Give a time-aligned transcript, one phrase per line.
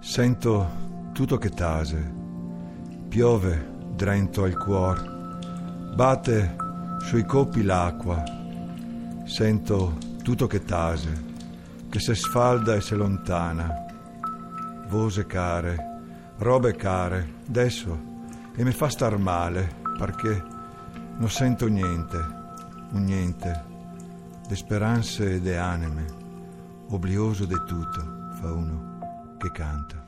[0.00, 2.14] Sento tutto che tase,
[3.08, 6.54] piove drento al cuor, batte
[7.00, 8.22] sui coppi l'acqua.
[9.24, 11.24] Sento tutto che tase,
[11.90, 13.86] che se sfalda e se lontana.
[14.88, 16.00] Vose care,
[16.38, 17.98] robe care, adesso,
[18.54, 19.68] e mi fa star male,
[19.98, 20.42] perché
[21.16, 22.16] non sento niente,
[22.92, 23.64] un niente,
[24.46, 26.04] de speranze e de anime,
[26.90, 28.77] oblioso di tutto, fa uno
[29.50, 30.07] canta.